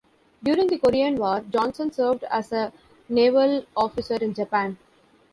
[0.41, 2.73] During the Korean War, Johnson served as a
[3.07, 4.79] naval officer in Japan.